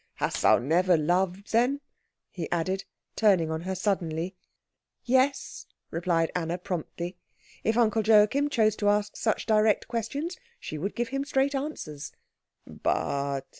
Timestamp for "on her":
3.51-3.75